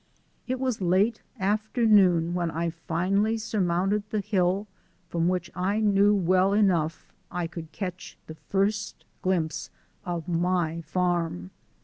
[0.47, 4.65] It was late afternoon when I finally surmounted the hill
[5.09, 9.69] from which I knew well enough I could catch the first glimpse
[10.03, 11.51] of my farm.